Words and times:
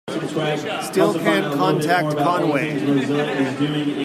Still 0.89 1.13
can't 1.13 1.53
contact 1.53 2.17
Conway. 2.17 3.97